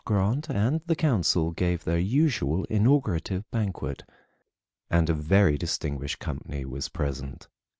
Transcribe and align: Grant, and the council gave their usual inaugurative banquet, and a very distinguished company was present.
Grant, 0.03 0.49
and 0.49 0.81
the 0.87 0.95
council 0.95 1.51
gave 1.51 1.83
their 1.83 1.99
usual 1.99 2.65
inaugurative 2.71 3.43
banquet, 3.51 4.03
and 4.89 5.07
a 5.11 5.13
very 5.13 5.59
distinguished 5.59 6.17
company 6.17 6.65
was 6.65 6.89
present. 6.89 7.47